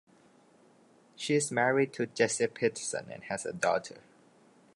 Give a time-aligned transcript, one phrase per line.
[1.15, 4.01] She is married to Jesse Peterson and has a daughter.